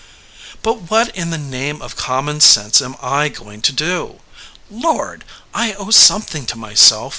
[0.63, 4.21] "But what in the name of common sense am I going to do?
[4.71, 5.23] Lord!
[5.53, 7.09] I owe something to myself.